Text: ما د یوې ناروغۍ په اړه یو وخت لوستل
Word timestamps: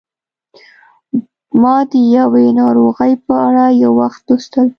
ما 1.61 1.75
د 1.91 1.91
یوې 2.17 2.45
ناروغۍ 2.59 3.13
په 3.25 3.33
اړه 3.47 3.65
یو 3.81 3.91
وخت 4.01 4.21
لوستل 4.29 4.67